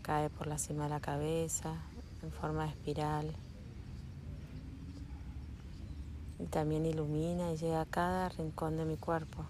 cae 0.10 0.32
por 0.32 0.48
la 0.48 0.58
cima 0.58 0.86
de 0.86 0.90
la 0.90 1.00
cabeza 1.00 1.76
en 2.24 2.32
forma 2.32 2.64
de 2.64 2.70
espiral. 2.72 3.36
Y 6.40 6.48
también 6.48 6.88
ilumina 6.88 7.52
y 7.52 7.58
llega 7.58 7.82
a 7.82 7.86
cada 7.86 8.30
rincón 8.30 8.76
de 8.76 8.86
mi 8.86 8.98
cuerpo. 8.98 9.46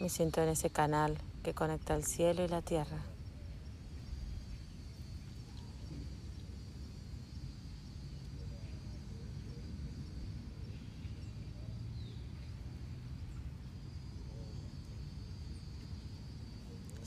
Me 0.00 0.08
siento 0.08 0.42
en 0.42 0.48
ese 0.48 0.70
canal 0.70 1.18
que 1.42 1.52
conecta 1.52 1.94
el 1.94 2.04
cielo 2.04 2.42
y 2.42 2.48
la 2.48 2.62
tierra. 2.62 3.13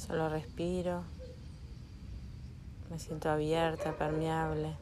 Solo 0.07 0.29
respiro, 0.29 1.03
me 2.89 2.97
siento 2.97 3.29
abierta, 3.29 3.91
permeable. 3.97 4.77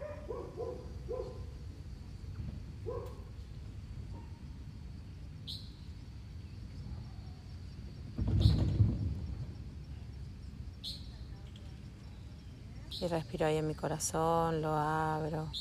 Y 13.01 13.07
respiro 13.07 13.47
ahí 13.47 13.57
en 13.57 13.67
mi 13.67 13.73
corazón, 13.73 14.61
lo 14.61 14.69
abro. 14.69 15.51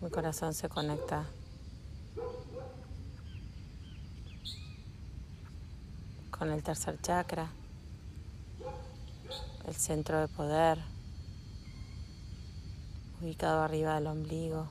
Mi 0.00 0.10
corazón 0.10 0.52
se 0.54 0.68
conecta 0.68 1.24
con 6.42 6.50
el 6.50 6.64
tercer 6.64 7.00
chakra, 7.00 7.48
el 9.64 9.74
centro 9.76 10.18
de 10.18 10.26
poder, 10.26 10.76
ubicado 13.20 13.62
arriba 13.62 13.94
del 13.94 14.08
ombligo. 14.08 14.66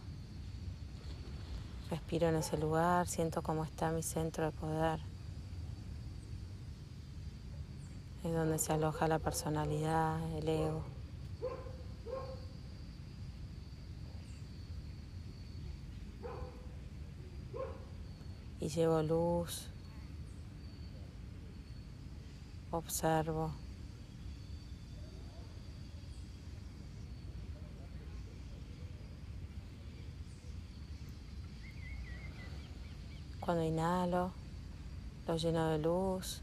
Respiro 1.89 2.27
en 2.27 2.35
ese 2.35 2.57
lugar, 2.57 3.07
siento 3.07 3.41
cómo 3.41 3.63
está 3.63 3.89
mi 3.93 4.03
centro 4.03 4.43
de 4.43 4.51
poder. 4.51 4.99
Es 8.25 8.33
donde 8.33 8.59
se 8.59 8.73
aloja 8.73 9.07
la 9.07 9.19
personalidad, 9.19 10.19
el 10.33 10.49
ego. 10.49 10.83
Y 18.59 18.67
llevo 18.67 19.01
luz 19.03 19.70
observo. 22.71 23.51
Cuando 33.39 33.63
inhalo, 33.63 34.31
lo 35.27 35.35
lleno 35.35 35.69
de 35.69 35.79
luz. 35.79 36.41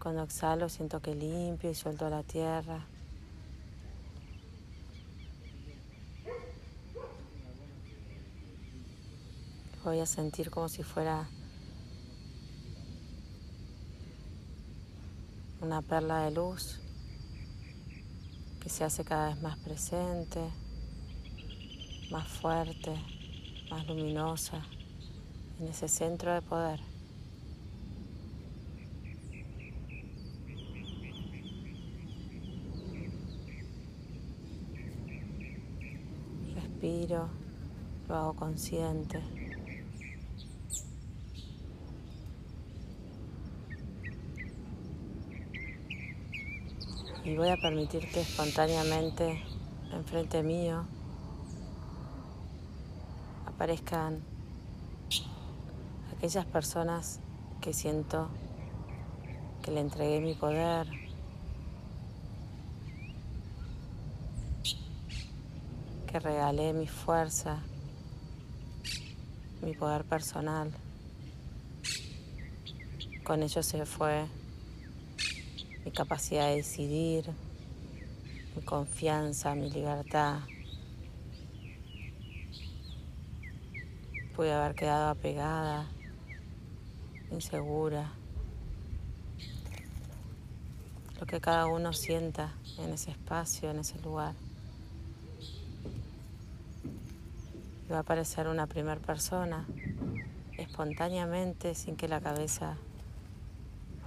Cuando 0.00 0.22
exhalo, 0.22 0.68
siento 0.68 1.00
que 1.00 1.14
limpio 1.14 1.70
y 1.70 1.74
suelto 1.74 2.08
la 2.10 2.22
tierra. 2.22 2.84
Voy 9.84 10.00
a 10.00 10.06
sentir 10.06 10.50
como 10.50 10.68
si 10.68 10.82
fuera 10.82 11.28
una 15.60 15.82
perla 15.82 16.22
de 16.24 16.30
luz 16.30 16.80
que 18.60 18.68
se 18.68 18.84
hace 18.84 19.04
cada 19.04 19.28
vez 19.28 19.42
más 19.42 19.58
presente, 19.58 20.40
más 22.10 22.26
fuerte, 22.28 22.94
más 23.70 23.86
luminosa 23.86 24.64
en 25.58 25.68
ese 25.68 25.88
centro 25.88 26.32
de 26.32 26.42
poder. 26.42 26.80
Respiro, 36.54 37.28
lo 38.08 38.14
hago 38.14 38.36
consciente. 38.36 39.39
Y 47.30 47.36
voy 47.36 47.48
a 47.48 47.56
permitir 47.56 48.10
que 48.10 48.22
espontáneamente 48.22 49.40
enfrente 49.92 50.42
mío 50.42 50.84
aparezcan 53.46 54.20
aquellas 56.12 56.44
personas 56.46 57.20
que 57.60 57.72
siento 57.72 58.28
que 59.62 59.70
le 59.70 59.78
entregué 59.78 60.20
mi 60.20 60.34
poder, 60.34 60.88
que 66.08 66.18
regalé 66.18 66.72
mi 66.72 66.88
fuerza, 66.88 67.60
mi 69.62 69.72
poder 69.74 70.02
personal. 70.04 70.72
Con 73.22 73.44
ello 73.44 73.62
se 73.62 73.86
fue 73.86 74.26
mi 75.84 75.90
capacidad 75.92 76.48
de 76.48 76.56
decidir, 76.56 77.30
mi 78.54 78.62
confianza, 78.62 79.54
mi 79.54 79.70
libertad. 79.70 80.40
Pude 84.36 84.52
haber 84.52 84.74
quedado 84.74 85.10
apegada, 85.10 85.86
insegura. 87.30 88.12
Lo 91.18 91.26
que 91.26 91.40
cada 91.40 91.66
uno 91.66 91.92
sienta 91.92 92.54
en 92.78 92.92
ese 92.92 93.10
espacio, 93.10 93.70
en 93.70 93.80
ese 93.80 93.98
lugar. 94.00 94.34
Y 97.86 97.92
va 97.92 97.98
a 97.98 98.00
aparecer 98.00 98.48
una 98.48 98.66
primera 98.66 99.00
persona 99.00 99.66
espontáneamente, 100.56 101.74
sin 101.74 101.96
que 101.96 102.08
la 102.08 102.20
cabeza 102.20 102.76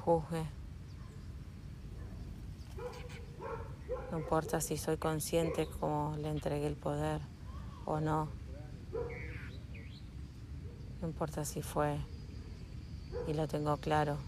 juzgue. 0.04 0.46
No 4.14 4.20
importa 4.20 4.62
si 4.62 4.78
soy 4.78 4.98
consciente 4.98 5.68
como 5.80 6.16
le 6.18 6.30
entregué 6.30 6.68
el 6.68 6.76
poder 6.76 7.20
o 7.84 8.00
no. 8.00 8.30
No 11.02 11.08
importa 11.08 11.44
si 11.46 11.64
fue 11.64 11.98
y 13.28 13.34
lo 13.34 13.48
tengo 13.48 13.76
claro. 13.78 14.20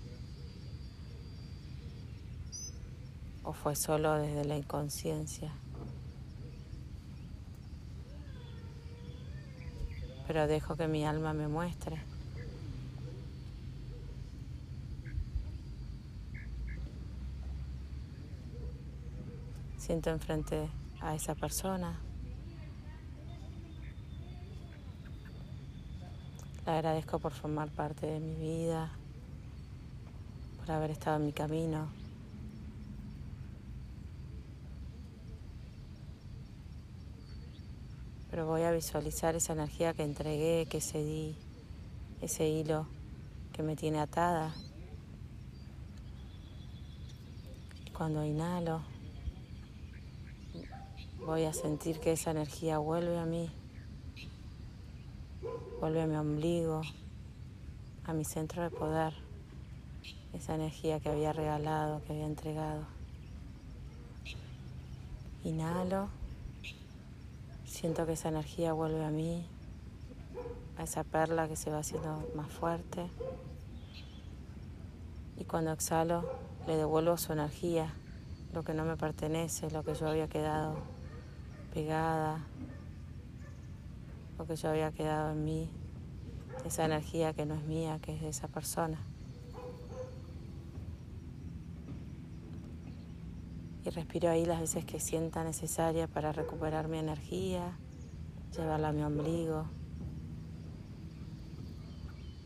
O 3.44 3.54
fue 3.54 3.76
solo 3.76 4.16
desde 4.16 4.44
la 4.46 4.58
inconsciencia. 4.58 5.54
Pero 10.26 10.48
dejo 10.48 10.76
que 10.76 10.88
mi 10.88 11.06
alma 11.06 11.34
me 11.34 11.48
muestre. 11.48 12.15
Siento 19.86 20.10
enfrente 20.10 20.68
a 21.00 21.14
esa 21.14 21.36
persona. 21.36 22.00
Le 26.66 26.72
agradezco 26.72 27.20
por 27.20 27.34
formar 27.34 27.70
parte 27.70 28.08
de 28.08 28.20
mi 28.20 28.34
vida, 28.34 28.92
por 30.58 30.72
haber 30.72 30.90
estado 30.90 31.18
en 31.18 31.28
mi 31.28 31.34
camino. 31.34 31.88
Pero 38.32 38.48
voy 38.48 38.64
a 38.64 38.72
visualizar 38.72 39.36
esa 39.36 39.54
energía 39.54 39.94
que 39.94 40.02
entregué, 40.02 40.66
que 40.68 40.82
cedí, 40.82 41.38
ese 42.22 42.50
hilo 42.50 42.88
que 43.54 43.62
me 43.62 43.76
tiene 43.76 44.00
atada. 44.00 44.52
Cuando 47.96 48.26
inhalo, 48.26 48.95
voy 51.26 51.46
a 51.46 51.54
sentir 51.54 52.00
que 52.00 52.12
esa 52.12 52.32
energía 52.32 52.78
vuelve 52.78 53.18
a 53.18 53.26
mí, 53.26 53.50
vuelve 55.80 56.04
a 56.04 56.08
mi 56.08 56.16
ombligo, 56.16 56.84
a 58.06 58.14
mi 58.14 58.24
centro 58.24 58.62
de 58.62 58.70
poder, 58.70 59.14
esa 60.34 60.54
energía 60.54 61.00
que 61.00 61.10
había 61.10 61.34
regalado, 61.34 62.04
que 62.04 62.14
había 62.14 62.28
entregado. 62.28 62.86
Inhalo, 65.44 66.10
siento 67.66 68.06
que 68.06 68.14
esa 68.14 68.30
energía 68.30 68.74
vuelve 68.74 69.04
a 69.04 69.10
mí, 69.10 69.48
a 70.78 70.84
esa 70.84 71.04
perla 71.04 71.48
que 71.48 71.56
se 71.56 71.72
va 71.72 71.80
haciendo 71.80 72.24
más 72.36 72.52
fuerte. 72.52 73.10
Y 75.40 75.46
cuando 75.46 75.72
exhalo, 75.72 76.30
le 76.68 76.78
devuelvo 76.78 77.18
su 77.18 77.34
energía, 77.34 77.92
lo 78.54 78.64
que 78.64 78.76
no 78.76 78.86
me 78.86 78.96
pertenece, 78.96 79.72
lo 79.72 79.84
que 79.84 79.96
yo 79.96 80.08
había 80.08 80.28
quedado 80.28 80.76
pegada, 81.76 82.40
porque 84.38 84.56
yo 84.56 84.70
había 84.70 84.94
quedado 84.94 85.34
en 85.34 85.44
mí, 85.44 85.70
esa 86.64 86.86
energía 86.86 87.34
que 87.34 87.46
no 87.46 87.54
es 87.54 87.66
mía, 87.66 88.00
que 88.02 88.16
es 88.16 88.22
de 88.22 88.30
esa 88.30 88.48
persona. 88.48 88.98
Y 93.84 93.90
respiro 93.90 94.30
ahí 94.30 94.46
las 94.46 94.62
veces 94.62 94.86
que 94.86 95.02
sienta 95.02 95.44
necesaria 95.44 96.08
para 96.08 96.32
recuperar 96.32 96.88
mi 96.88 96.98
energía, 96.98 97.78
llevarla 98.56 98.88
a 98.88 98.94
mi 98.94 99.04
ombligo 99.04 99.66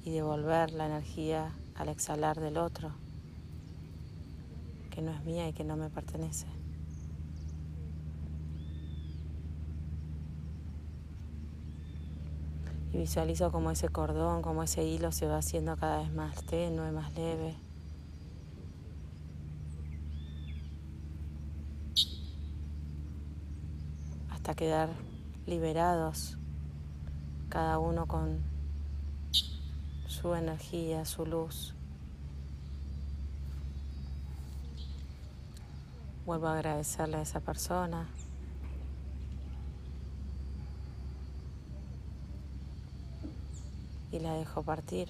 y 0.05 0.09
devolver 0.09 0.71
la 0.71 0.87
energía 0.87 1.53
al 1.75 1.89
exhalar 1.89 2.39
del 2.39 2.57
otro, 2.57 2.93
que 4.89 5.03
no 5.03 5.11
es 5.11 5.23
mía 5.23 5.47
y 5.47 5.53
que 5.53 5.63
no 5.63 5.77
me 5.77 5.91
pertenece. 5.91 6.58
Y 12.91 12.97
visualizo 12.97 13.51
como 13.51 13.71
ese 13.71 13.89
cordón, 13.89 14.41
como 14.41 14.63
ese 14.63 14.83
hilo 14.83 15.11
se 15.11 15.27
va 15.27 15.37
haciendo 15.37 15.77
cada 15.77 15.99
vez 15.99 16.11
más 16.11 16.43
tenue, 16.43 16.91
más 16.91 17.13
leve. 17.13 17.55
Hasta 24.31 24.55
quedar 24.55 24.89
liberados, 25.45 26.37
cada 27.49 27.77
uno 27.79 28.07
con 28.07 28.39
su 30.07 30.33
energía, 30.33 31.05
su 31.05 31.25
luz. 31.25 31.75
Vuelvo 36.25 36.47
a 36.47 36.53
agradecerle 36.53 37.17
a 37.17 37.21
esa 37.21 37.39
persona. 37.39 38.07
Y 44.11 44.19
la 44.19 44.33
dejo 44.33 44.63
partir. 44.63 45.09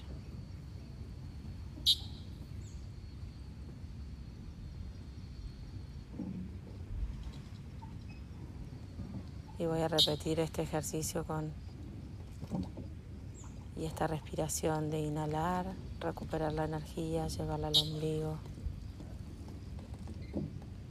Y 9.58 9.66
voy 9.66 9.80
a 9.80 9.88
repetir 9.88 10.40
este 10.40 10.62
ejercicio 10.62 11.24
con 11.24 11.52
y 13.76 13.86
esta 13.86 14.06
respiración 14.06 14.90
de 14.90 15.00
inhalar, 15.00 15.66
recuperar 16.00 16.52
la 16.52 16.64
energía, 16.64 17.28
llevarla 17.28 17.68
al 17.68 17.76
ombligo 17.76 18.38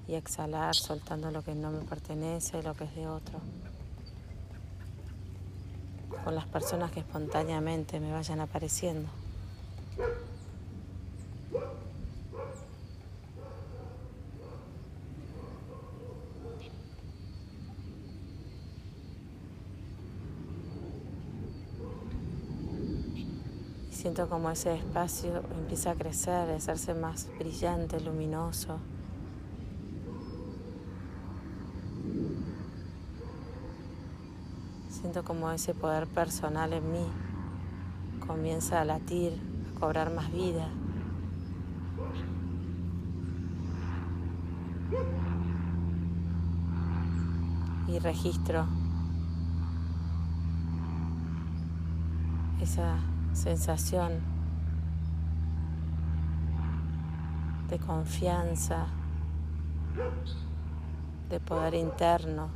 y 0.08 0.15
exhalar 0.15 0.76
soltando 0.76 1.30
lo 1.30 1.43
que 1.43 1.54
no 1.54 1.69
me 1.69 1.84
pertenece, 1.84 2.63
lo 2.63 2.74
que 2.74 2.86
es 2.86 2.95
de 2.95 3.08
otro 3.08 3.39
con 6.30 6.36
las 6.36 6.46
personas 6.46 6.92
que 6.92 7.00
espontáneamente 7.00 8.00
me 8.00 8.12
vayan 8.12 8.39
apareciendo. 8.39 9.10
Siento 23.89 24.30
como 24.30 24.52
ese 24.52 24.76
espacio 24.76 25.42
empieza 25.58 25.89
a 25.89 25.96
crecer, 25.96 26.52
a 26.52 26.56
hacerse 26.58 26.94
más 26.94 27.28
brillante, 27.39 28.00
luminoso. 28.00 28.78
Siento 35.12 35.28
como 35.28 35.50
ese 35.50 35.74
poder 35.74 36.06
personal 36.06 36.72
en 36.72 36.91
mí 36.91 37.08
comienza 38.28 38.80
a 38.80 38.86
latir, 38.86 39.41
a 39.76 39.80
cobrar 39.80 40.13
más 40.13 40.32
vida. 40.32 40.67
Y 47.88 47.98
registro 47.98 48.67
esa 52.62 53.00
sensación 53.34 54.19
de 57.67 57.80
confianza, 57.80 58.86
de 61.32 61.39
poder 61.39 61.74
interno, 61.74 62.50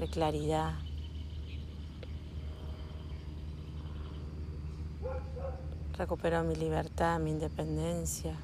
de 0.00 0.08
claridad. 0.08 0.83
Recupero 5.96 6.42
mi 6.42 6.56
libertad, 6.56 7.20
mi 7.20 7.30
independencia. 7.30 8.34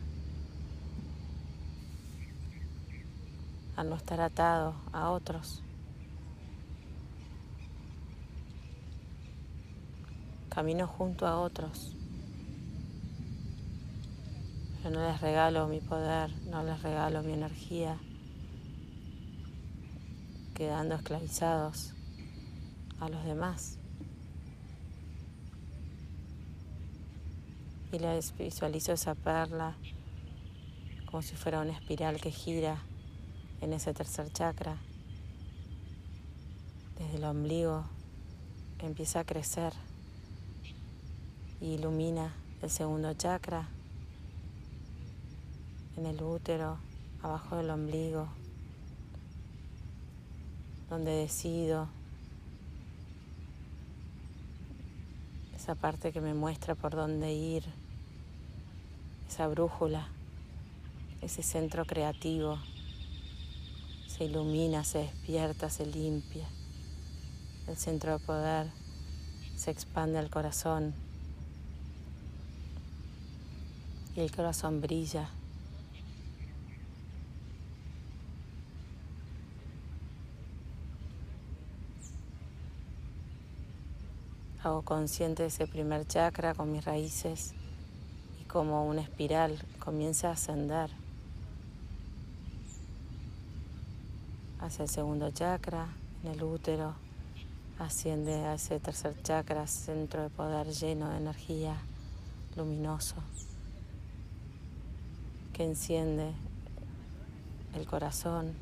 Al 3.74 3.90
no 3.90 3.96
estar 3.96 4.20
atado 4.20 4.76
a 4.92 5.10
otros. 5.10 5.60
Camino 10.48 10.86
junto 10.86 11.26
a 11.26 11.40
otros. 11.40 11.96
Pero 14.76 14.94
no 14.94 15.10
les 15.10 15.20
regalo 15.20 15.66
mi 15.66 15.80
poder, 15.80 16.30
no 16.46 16.62
les 16.62 16.80
regalo 16.84 17.24
mi 17.24 17.32
energía, 17.32 17.98
quedando 20.54 20.94
esclavizados 20.94 21.94
a 23.00 23.08
los 23.08 23.24
demás. 23.24 23.79
Y 27.92 27.98
la 27.98 28.18
visualizo 28.38 28.92
esa 28.92 29.14
perla 29.14 29.76
como 31.06 31.22
si 31.22 31.34
fuera 31.34 31.60
una 31.60 31.72
espiral 31.72 32.20
que 32.20 32.30
gira 32.30 32.82
en 33.60 33.72
ese 33.72 33.92
tercer 33.92 34.32
chakra. 34.32 34.76
Desde 36.98 37.16
el 37.16 37.24
ombligo 37.24 37.84
empieza 38.78 39.20
a 39.20 39.24
crecer 39.24 39.72
y 41.60 41.74
ilumina 41.74 42.32
el 42.62 42.70
segundo 42.70 43.12
chakra 43.14 43.68
en 45.96 46.06
el 46.06 46.22
útero, 46.22 46.78
abajo 47.22 47.56
del 47.56 47.70
ombligo, 47.70 48.28
donde 50.88 51.10
decido 51.10 51.88
esa 55.54 55.74
parte 55.74 56.12
que 56.12 56.20
me 56.20 56.32
muestra 56.32 56.74
por 56.74 56.92
dónde 56.92 57.34
ir, 57.34 57.64
esa 59.30 59.46
brújula, 59.46 60.08
ese 61.22 61.44
centro 61.44 61.84
creativo, 61.84 62.58
se 64.08 64.24
ilumina, 64.24 64.82
se 64.82 64.98
despierta, 64.98 65.70
se 65.70 65.86
limpia. 65.86 66.48
El 67.68 67.76
centro 67.76 68.18
de 68.18 68.24
poder 68.26 68.66
se 69.54 69.70
expande 69.70 70.18
al 70.18 70.30
corazón 70.30 70.92
y 74.16 74.20
el 74.20 74.32
corazón 74.34 74.80
brilla. 74.80 75.30
Hago 84.64 84.82
consciente 84.82 85.44
de 85.44 85.50
ese 85.50 85.68
primer 85.68 86.04
chakra 86.08 86.52
con 86.52 86.72
mis 86.72 86.84
raíces 86.84 87.54
como 88.52 88.84
una 88.86 89.02
espiral 89.02 89.56
comienza 89.78 90.28
a 90.28 90.32
ascender 90.32 90.90
hacia 94.58 94.82
el 94.82 94.88
segundo 94.88 95.30
chakra, 95.30 95.86
en 96.24 96.32
el 96.32 96.42
útero, 96.42 96.94
asciende 97.78 98.34
a 98.46 98.54
ese 98.54 98.80
tercer 98.80 99.14
chakra, 99.22 99.66
centro 99.68 100.22
de 100.22 100.30
poder 100.30 100.66
lleno 100.66 101.08
de 101.10 101.18
energía, 101.18 101.76
luminoso, 102.56 103.14
que 105.52 105.64
enciende 105.64 106.32
el 107.74 107.86
corazón 107.86 108.52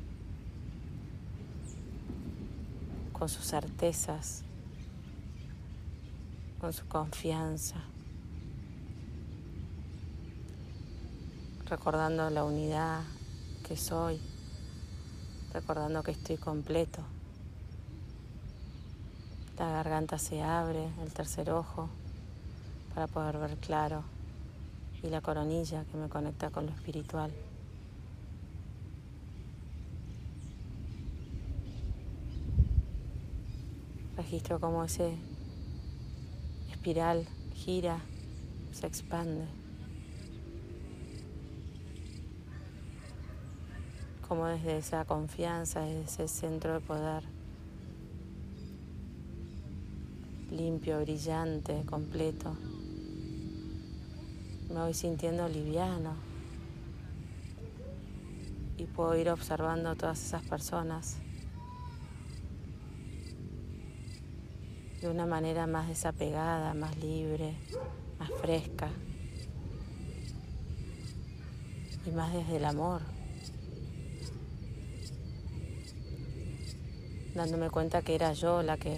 con 3.11 3.27
sus 3.27 3.45
certezas, 3.45 4.43
con 6.61 6.73
su 6.73 6.87
confianza, 6.87 7.81
recordando 11.69 12.31
la 12.31 12.43
unidad 12.43 13.03
que 13.67 13.77
soy, 13.77 14.19
recordando 15.53 16.01
que 16.01 16.11
estoy 16.11 16.37
completo. 16.37 17.01
La 19.59 19.69
garganta 19.69 20.17
se 20.17 20.41
abre, 20.41 20.89
el 21.03 21.13
tercer 21.13 21.51
ojo, 21.51 21.89
para 22.95 23.05
poder 23.05 23.37
ver 23.37 23.57
claro, 23.57 24.03
y 25.03 25.09
la 25.09 25.21
coronilla 25.21 25.85
que 25.91 25.97
me 25.97 26.09
conecta 26.09 26.49
con 26.49 26.65
lo 26.65 26.71
espiritual. 26.71 27.31
Registro 34.17 34.59
cómo 34.59 34.83
ese 34.83 35.15
espiral 36.71 37.27
gira, 37.53 37.99
se 38.71 38.87
expande. 38.87 39.58
Como 44.29 44.45
desde 44.45 44.77
esa 44.77 45.05
confianza, 45.05 45.81
desde 45.81 46.03
ese 46.03 46.27
centro 46.27 46.75
de 46.75 46.79
poder, 46.81 47.23
limpio, 50.51 51.01
brillante, 51.01 51.83
completo, 51.87 52.55
me 54.69 54.81
voy 54.81 54.93
sintiendo 54.93 55.49
liviano. 55.49 56.13
Y 58.77 58.83
puedo 58.85 59.17
ir 59.17 59.31
observando 59.31 59.95
todas 59.95 60.23
esas 60.23 60.43
personas. 60.43 61.17
De 65.01 65.09
una 65.09 65.25
manera 65.25 65.65
más 65.65 65.87
desapegada, 65.87 66.75
más 66.75 66.95
libre, 66.97 67.55
más 68.19 68.29
fresca. 68.39 68.89
Y 72.05 72.11
más 72.11 72.31
desde 72.31 72.57
el 72.57 72.65
amor. 72.65 73.18
Dándome 77.39 77.69
cuenta 77.69 78.01
que 78.01 78.15
era 78.15 78.33
yo 78.33 78.61
la 78.63 78.75
que 78.75 78.97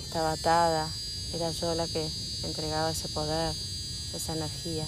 estaba 0.00 0.32
atada, 0.32 0.86
era 1.32 1.50
yo 1.50 1.74
la 1.74 1.86
que 1.86 2.06
entregaba 2.44 2.90
ese 2.90 3.08
poder, 3.08 3.54
esa 4.14 4.36
energía. 4.36 4.84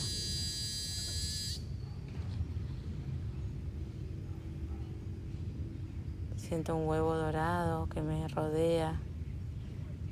Siento 6.36 6.76
un 6.76 6.86
huevo 6.86 7.14
dorado 7.14 7.88
que 7.88 8.02
me 8.02 8.28
rodea 8.28 9.00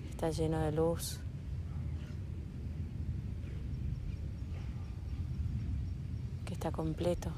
está 0.08 0.30
lleno 0.30 0.58
de 0.60 0.72
luz. 0.72 1.20
que 6.46 6.54
está 6.54 6.72
completo. 6.72 7.30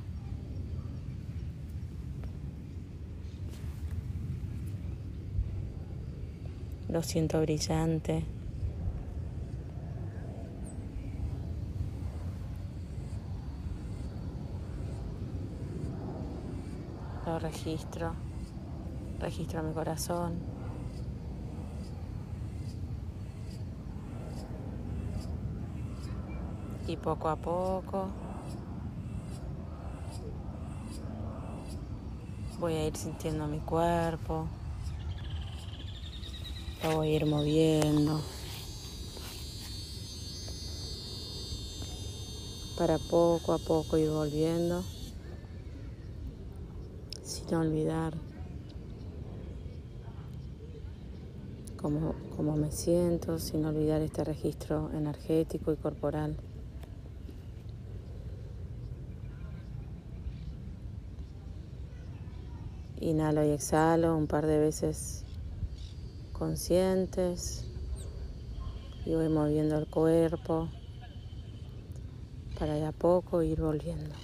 Lo 6.94 7.02
siento 7.02 7.40
brillante. 7.40 8.24
Lo 17.26 17.40
registro. 17.40 18.12
Registro 19.18 19.64
mi 19.64 19.74
corazón. 19.74 20.54
y 26.86 26.96
poco 26.98 27.30
a 27.30 27.36
poco 27.36 28.08
voy 32.60 32.74
a 32.74 32.86
ir 32.86 32.94
sintiendo 32.94 33.46
mi 33.46 33.58
cuerpo, 33.58 34.46
voy 36.92 37.08
a 37.08 37.16
ir 37.16 37.26
moviendo 37.26 38.20
para 42.76 42.98
poco 42.98 43.52
a 43.52 43.58
poco 43.58 43.96
ir 43.96 44.10
volviendo 44.10 44.84
sin 47.22 47.54
olvidar 47.54 48.14
cómo, 51.76 52.14
cómo 52.36 52.56
me 52.56 52.70
siento, 52.70 53.38
sin 53.38 53.64
olvidar 53.64 54.02
este 54.02 54.24
registro 54.24 54.90
energético 54.92 55.72
y 55.72 55.76
corporal. 55.76 56.36
Inhalo 63.00 63.44
y 63.44 63.50
exhalo 63.50 64.16
un 64.16 64.26
par 64.26 64.46
de 64.46 64.58
veces 64.58 65.23
conscientes 66.44 67.64
y 69.06 69.14
voy 69.14 69.30
moviendo 69.30 69.78
el 69.78 69.86
cuerpo 69.86 70.68
para 72.58 72.74
de 72.74 72.84
a 72.84 72.92
poco 72.92 73.42
ir 73.42 73.62
volviendo. 73.62 74.14